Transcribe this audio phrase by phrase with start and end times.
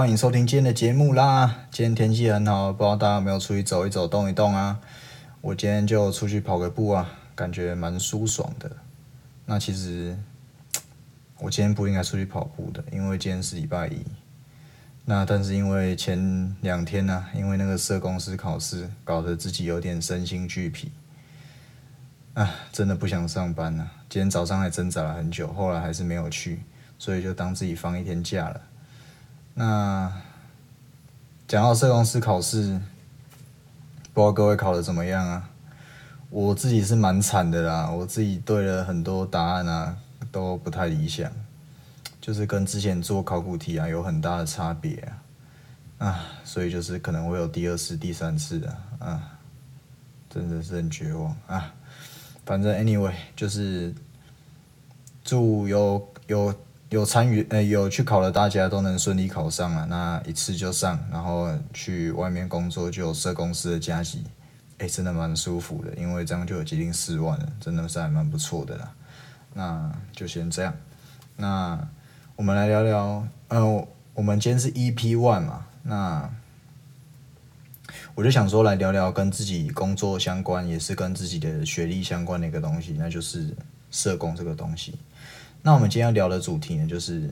[0.00, 1.66] 欢迎收听今天的节目啦！
[1.72, 4.78] 今天天气很好，不知道大家有没有出去走一走、动一动啊？
[5.40, 8.70] 我今天就出去跑个步啊，感觉蛮舒爽的。
[9.44, 10.16] 那其实
[11.40, 14.04] 我今天不应该出去跑步的，因为今天是礼拜一。
[15.04, 20.92] 那但是因为前两天呢，因为那个社公司考试，搞得自己有点身心俱疲，
[22.34, 23.90] 啊，真的不想上班了。
[24.08, 26.62] 今天早上还挣扎了很久，后来还是没有去，
[27.00, 28.60] 所以就当自己放一天假了。
[29.58, 30.12] 那
[31.48, 32.80] 讲到社公司考试，
[34.14, 35.50] 不知道各位考的怎么样啊？
[36.30, 39.96] 我自己是蛮惨的啦，我自己对了很多答案啊，
[40.30, 41.28] 都不太理想，
[42.20, 44.94] 就是跟之前做考古题啊有很大的差别
[45.98, 49.38] 啊，啊，所以就是可能会有第二次、第三次的啊，
[50.30, 51.74] 真的是很绝望啊。
[52.46, 53.92] 反正 anyway 就是
[55.24, 56.54] 祝有有。
[56.90, 64.24] 有参与呃有去考的大家都能顺利考上了，那一次就上，然后去外面工作就有社公司的加级，
[64.78, 68.90] 哎，真的蛮舒服的，因为这样就有接近四万了，真的是还蛮不错的啦。
[69.52, 70.74] 那就先这样，
[71.36, 71.78] 那
[72.36, 76.30] 我们来聊聊，呃，我们今天是 EP One 嘛，那
[78.14, 83.54] 我就想说来聊聊跟自己工作相关，也是跟自己的学历相关的一个东西，那就是
[83.90, 84.98] 社工这个东西。
[85.62, 87.30] 那我们今天要聊的主题呢，就是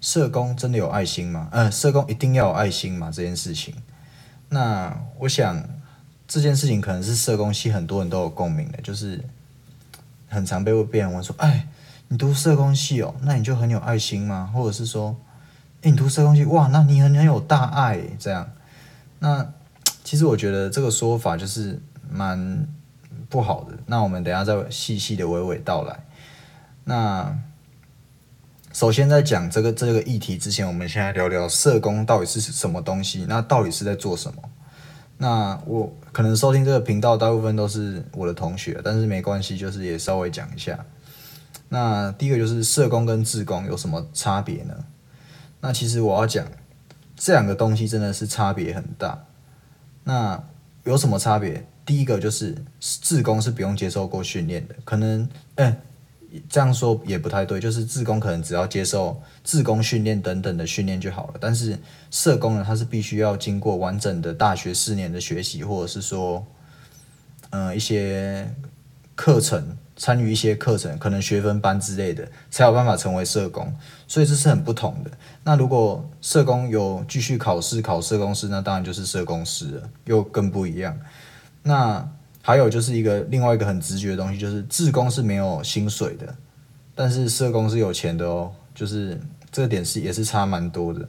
[0.00, 1.48] 社工真的有爱心吗？
[1.52, 3.10] 嗯，社工一定要有爱心吗？
[3.12, 3.74] 这件事情。
[4.48, 5.62] 那我想
[6.28, 9.22] 这件事情可能是社工系很多人都有共鸣的，就是
[10.28, 11.68] 很常被被人问说：“哎，
[12.08, 15.16] 你读社工系哦，那你就很有爱心吗？”或者是说
[15.82, 18.50] ：“哎，你读社工系，哇，那你很很有大爱。”这样。
[19.18, 19.52] 那
[20.04, 22.66] 其实我觉得这个说法就是蛮
[23.28, 23.76] 不好的。
[23.86, 25.98] 那我们等下再细细的娓娓道来。
[26.88, 27.36] 那
[28.72, 33.26] 首先在讲这个这个议题之前，我们先来聊聊社工到底是什么东西？
[33.28, 34.42] 那到底是在做什么？
[35.18, 40.78] 那我可能收听这个频道大部分都是我的同学，但是没关系，就是也稍微讲一下。
[41.70, 44.84] 那第一个就是社工跟志工有什么差别呢？
[45.60, 46.46] 那其实我要讲
[47.16, 49.24] 这两个东西真的是差别很大。
[50.04, 50.40] 那
[50.84, 51.66] 有什么差别？
[51.84, 55.76] 第一个就是志工是不用接受过训练的，可能嗯。
[56.48, 61.78] 这样说也不太对，就是自工可能只要接受自工训练等等的训练就好了，但是
[62.10, 66.46] 社工呢，他是必须要经过完整的大学四年的学习，或者是说，
[67.50, 68.54] 嗯，一些
[69.14, 73.72] 课程，参与一些课程，可能学分班之类的，才有办法成为社工，
[74.06, 75.10] 所以这是很不同的。
[75.44, 80.98] 那如果社工有继续考试考社工师，那当然就是社工师了，又更不一样。
[81.62, 82.08] 那
[82.46, 86.32] 还有就是一个另外一个很直觉的东西，就是自工是没有薪水的，
[86.94, 89.20] 但是社工是有钱的哦，就是
[89.50, 91.08] 这点是也是差蛮多的。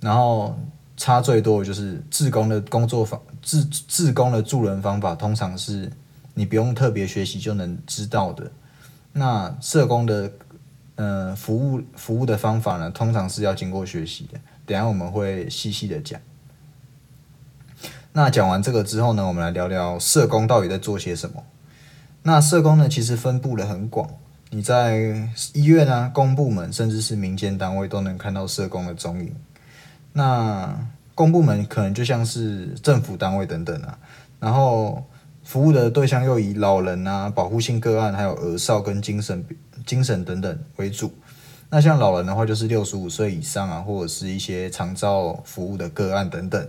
[0.00, 0.58] 然后
[0.96, 5.92] 差最多的就是自工的工作方自自工的助人方法，通常是
[6.32, 8.50] 你不用特别学习就能知道的。
[9.12, 10.32] 那社工的
[10.94, 14.40] 呃服务服务的方法呢，通常是要经过学习的。
[14.64, 16.18] 等下我们会细细的讲。
[18.16, 21.42] 那讲完这个之后呢，我们来聊聊社工到底在做些什么。
[22.22, 24.08] 那社工呢，其实分布的很广，
[24.50, 29.34] 你在医院啊、公部门，甚至是民间单位都能看到社工的踪影。
[30.12, 30.72] 那
[31.16, 33.98] 公部门可能就像是政府单位等等啊，
[34.38, 35.04] 然后
[35.42, 39.44] 服务的对象又以老人啊、保护性个案，还有儿少跟精神
[39.84, 41.12] 精神等等为主。
[41.68, 46.64] 那像老人的话，就是六十五岁以上啊，或者是一些长照服务的个案等等。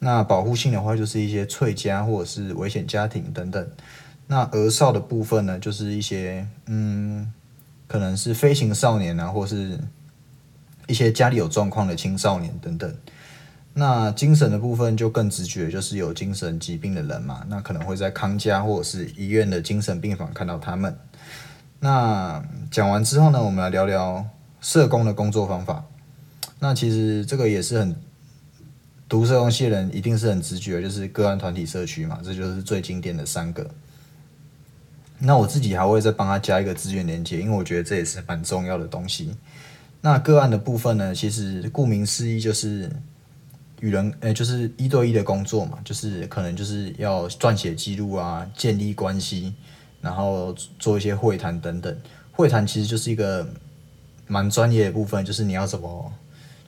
[0.00, 3.68] 那保护性的话，就是一些脆家或者是危险家庭等等。
[4.28, 7.32] 那儿少的部分呢，就是一些嗯，
[7.88, 9.76] 可能是飞行少年啊，或是
[10.86, 12.94] 一些家里有状况的青少年等等。
[13.74, 20.96] 那精神的部分就更直觉，就是有精神疾病的人嘛，那可能会在康家或者是医院的精神病房看到他们。
[21.80, 24.24] 那讲完之后呢，我们来聊聊
[24.60, 25.84] 社工的工作方法。
[26.60, 27.96] 那其实这个也是很。
[29.08, 33.68] 读社工系的人一定是很直觉，就是个案、团体、社区嘛，这就是最经典的三个。
[35.18, 39.34] 那我自己还会再帮他加一个资源连接，因为我觉得这也是蛮重要的东西。
[40.02, 42.88] 那个案的部分呢，其实顾名思义就是
[43.80, 49.54] 与人，呃，就是一对一的工作嘛，就是可能就是要撰写记录啊，建立关系，
[50.02, 51.96] 然后做一些会谈等等。
[52.30, 53.48] 会谈其实就是一个
[54.26, 56.12] 蛮专业的部分，就是你要怎么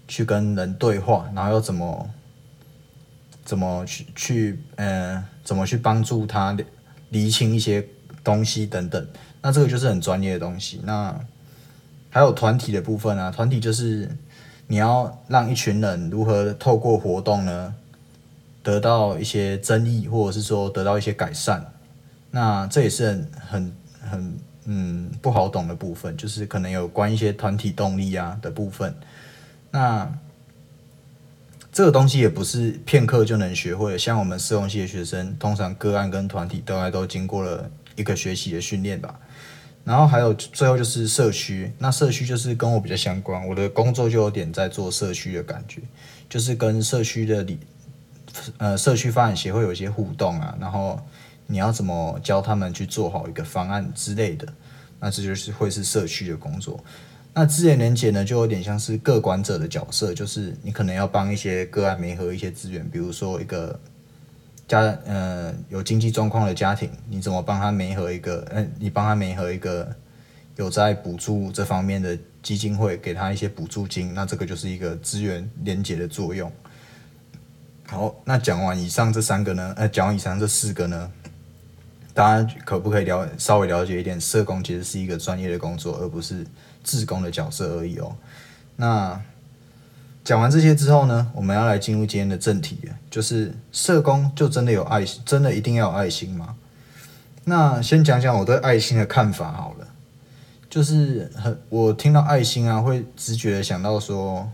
[0.08, 2.10] 去跟人对话，然后要怎么。
[3.50, 6.56] 怎么去去呃，怎么去帮助他
[7.08, 7.84] 厘清一些
[8.22, 9.04] 东西等等，
[9.42, 10.80] 那这个就是很专业的东西。
[10.84, 11.12] 那
[12.10, 14.08] 还有团体的部分啊，团体就是
[14.68, 17.74] 你要让一群人如何透过活动呢，
[18.62, 21.72] 得到一些争议，或者是说得到一些改善。
[22.30, 23.72] 那这也是很很
[24.08, 28.94] 很嗯不好懂的部分，就是可能有关一些团体动力啊的部分。
[29.72, 30.08] 那
[31.72, 39.18] 这个东西也不是片刻就能学会的，像我们社工系的学生，通常个案跟团体大概都经过了一个学习的训练吧。
[39.84, 45.80] 然后还有最后就是社区，那社区就是跟我比较相关，我的工作就有点在做社区的感觉，
[46.28, 47.58] 就是跟社区的里
[48.58, 51.00] 呃社区发展协会有一些互动啊，然后
[51.46, 54.46] 你要怎么教他们去做好一个方案之类的，
[55.00, 56.78] 那这就是会是社区的工作。
[57.32, 63.78] 那资源连接呢，就有点像是各管者的角色，就是你可能要帮一些个案媒合一些资源，比如说一个
[64.66, 68.44] 家呃有经济状况的家庭，你怎么帮他媒合一个？
[68.50, 69.88] 嗯，你帮他媒合一个
[70.56, 76.50] 有在补助这方面的基金会，给他一些补助金，那这个就是一个资源连接的作用。
[77.86, 81.12] 好，那讲完以上这三个呢，呃，讲完以上这四个呢，
[82.12, 84.20] 大家可不可以了稍微了解一点？
[84.20, 86.44] 社工其实是一个专业的工作，而不是。
[86.82, 88.16] 自工的角色而已哦。
[88.76, 89.20] 那
[90.22, 92.78] 讲完这些之后呢，我们要来进入今天的正题，
[93.10, 96.56] 就是社工就真的有爱心，真的一定要有爱心吗？
[97.44, 99.86] 那先讲讲我对爱心的看法好了。
[100.68, 104.48] 就是很我听到爱心啊，会直觉的想到说，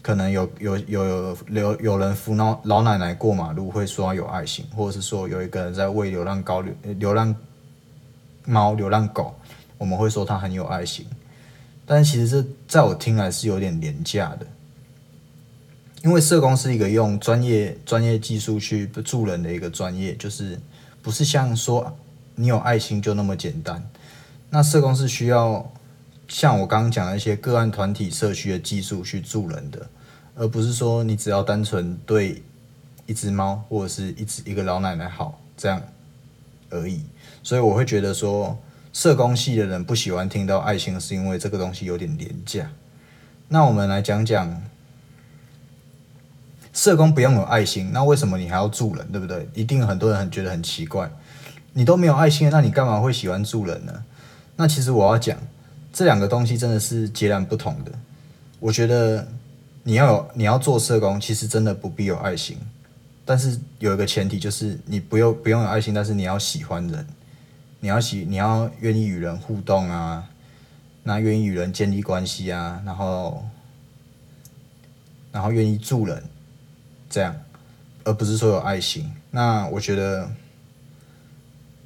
[0.00, 7.34] 可能有有有有有人扶老老奶奶过马路会说有爱心，或者是说有一个人在喂流浪狗、流流浪
[8.44, 9.34] 猫、流浪狗。
[9.76, 11.04] 我们会说他很有爱心，
[11.84, 14.46] 但其实这在我听来是有点廉价的，
[16.02, 20.58] 因为社工是一个用专业专业技术去助人的一个专业，就是
[21.02, 21.94] 不是像说
[22.36, 23.84] 你有爱心就那么简单。
[24.48, 25.70] 那社工是需要
[26.28, 29.86] 像我刚刚讲的一些个案、团体、社区的技术去助人的，
[30.36, 32.42] 而不是说你只要单纯对
[33.06, 35.82] 一只猫或者是一只一个老奶奶好这样
[36.70, 37.02] 而已。
[37.42, 38.56] 所以我会觉得说。
[38.94, 42.70] 社工系的人不喜欢听到爱心，是因为这个东西有点廉价。
[43.48, 44.62] 那我们来讲讲，
[46.72, 49.48] 社工不用有爱心，那为什么你还要助人，对不对？
[49.52, 51.10] 一定很多人很觉得很奇怪，
[51.72, 54.04] 你都没有爱心，那你干嘛会喜欢助人呢？
[54.54, 55.36] 那其实我要讲，
[55.92, 57.90] 这两个东西真的是截然不同的。
[58.60, 59.26] 我觉得
[59.82, 62.56] 你要有你要做社工，其实真的不必有爱心，
[63.24, 67.04] 但是有一个前提就是你不用不用有爱心，但是你要喜欢人。
[67.84, 70.26] 你要喜，你要愿意与人互动啊，
[71.02, 73.44] 那愿意与人建立关系啊，然后，
[75.30, 76.24] 然后愿意助人，
[77.10, 77.36] 这样，
[78.04, 79.12] 而不是说有爱心。
[79.32, 80.30] 那我觉得，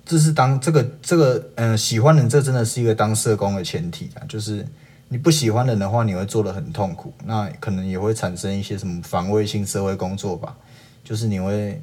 [0.06, 4.22] 这是当这个这个嗯喜欢人，这真的是一个当社工的前提啊。
[4.28, 4.64] 就是
[5.08, 10.56] 你不喜欢人的话，你会做的很痛苦，那可能也会产生一些什么防卫性社会工作吧。
[11.02, 11.82] 就是你会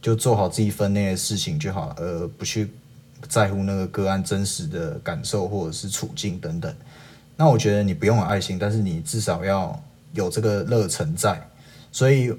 [0.00, 2.70] 就做好自己分内的事情就好，而不去。
[3.28, 6.74] 在乎那个个案真实的感受或者是处境等等，
[7.36, 9.80] 那我觉得你不用有爱心，但是你至少要
[10.12, 11.40] 有这个热忱在。
[11.92, 12.34] 所以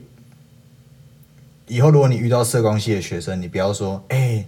[1.67, 4.45] 以后如果你遇到社工系的学生，你不要说：“哎，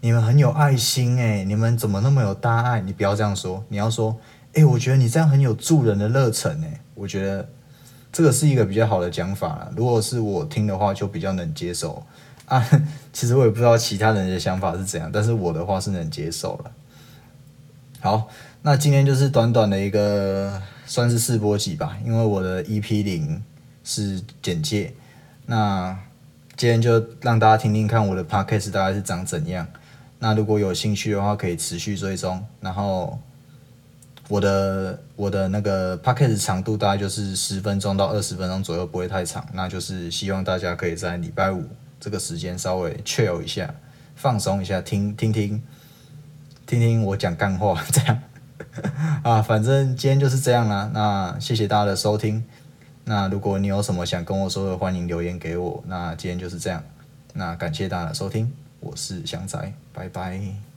[0.00, 4.16] 你们很有爱心哎，你们怎么那么有大爱？”你不要这样说，你要说
[4.54, 7.48] ：“哎，我觉得你这样很有助人的热忱哎。”我觉得
[8.12, 9.72] 这个是一个比较好的讲法了。
[9.76, 12.04] 如果是我听的话，就比较能接受。
[12.48, 12.66] 啊，
[13.12, 16.70] 其实我也不知道其他人的想法是怎样，但是我的话是能接受了。
[18.00, 18.28] 好，
[18.62, 23.42] 那今天就是短短的一个算是试播集吧，因为我的 EP 零
[23.84, 24.92] 是简介。
[25.46, 25.98] 那
[26.56, 29.66] 今天就让大家听听看我的 Podcast 大概是长怎样。
[30.18, 32.44] 那如果有兴趣的话，可以持续追踪。
[32.60, 33.18] 然后
[34.28, 39.46] 我的我的那个 Podcast 长度大概就是十分钟到二十分钟左右，不会太长。
[39.52, 41.64] 那就是希望大家可以在礼拜五。
[42.00, 43.74] 这个时间稍微 chill 一下，
[44.16, 45.62] 放松一下，听听听，
[46.66, 48.22] 听听我讲干话， 这样
[49.22, 50.90] 啊，反正今天就是这样啦。
[50.92, 52.44] 那谢谢大家的收听。
[53.04, 55.82] 那如果你有什么想跟我说的，欢迎留言给我。
[55.86, 56.82] 那今天就是这样。
[57.32, 60.67] 那感谢大家的收听，我是祥仔，拜拜。